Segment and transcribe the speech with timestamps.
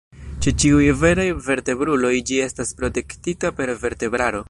[0.45, 4.39] Ĉe ĉiuj veraj vertebruloj ĝi estas protektita per vertebraro.